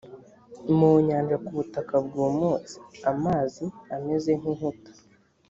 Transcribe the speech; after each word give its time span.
mu 0.77 0.91
nyanja 1.07 1.35
ku 1.45 1.51
butaka 1.57 1.95
bwumutse 2.05 2.75
amazi 3.11 3.65
ameze 3.95 4.31
nk 4.39 4.45
inkuta 4.51 4.91